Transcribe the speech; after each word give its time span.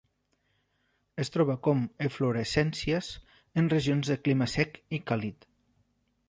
Es 1.23 1.29
troba 1.35 1.55
com 1.67 1.83
eflorescències 2.07 3.11
en 3.63 3.69
regions 3.75 4.11
de 4.15 4.19
clima 4.25 4.49
sec 4.55 4.81
i 4.99 5.03
càlid. 5.13 5.49